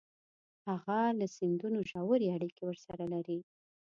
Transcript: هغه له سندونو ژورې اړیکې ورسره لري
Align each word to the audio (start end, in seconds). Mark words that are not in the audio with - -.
هغه 0.67 0.99
له 1.19 1.25
سندونو 1.35 1.79
ژورې 1.89 2.27
اړیکې 2.35 2.61
ورسره 2.65 3.03
لري 3.13 3.39